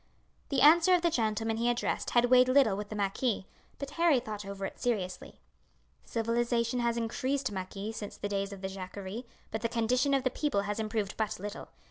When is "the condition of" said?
9.61-10.23